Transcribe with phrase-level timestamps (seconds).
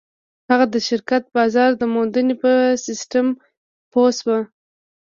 [0.49, 2.51] هغه د شرکت د بازار موندنې په
[2.85, 3.27] سيسټم
[3.91, 4.39] پوه شو.